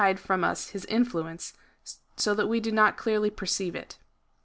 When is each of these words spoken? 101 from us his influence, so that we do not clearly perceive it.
101 0.01 0.17
from 0.25 0.43
us 0.43 0.69
his 0.69 0.83
influence, 0.85 1.53
so 2.17 2.33
that 2.33 2.47
we 2.47 2.59
do 2.59 2.71
not 2.71 2.97
clearly 2.97 3.29
perceive 3.29 3.75
it. 3.75 3.99